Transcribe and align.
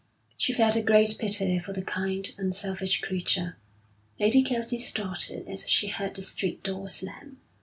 She 0.35 0.51
felt 0.51 0.75
a 0.75 0.81
great 0.81 1.19
pity 1.19 1.59
for 1.59 1.73
the 1.73 1.83
kind, 1.83 2.27
unselfish 2.39 3.01
creature. 3.01 3.57
Lady 4.19 4.41
Kelsey 4.41 4.79
started 4.79 5.47
as 5.47 5.69
she 5.69 5.89
heard 5.89 6.15
the 6.15 6.23
street 6.23 6.63
door 6.63 6.89
slam. 6.89 7.39